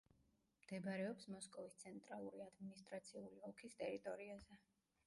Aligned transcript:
მდებარეობს 0.61 1.27
მოსკოვის 1.33 1.77
ცენტრალური 1.83 2.43
ადმინისტრაციული 2.47 3.47
ოლქის 3.51 3.79
ტერიტორიაზე. 3.85 4.61